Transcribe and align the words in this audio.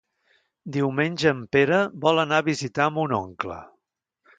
Diumenge 0.77 1.27
en 1.33 1.45
Pere 1.57 1.83
vol 2.07 2.25
anar 2.27 2.43
a 2.43 2.49
visitar 2.51 2.93
mon 2.99 3.19
oncle. 3.23 3.65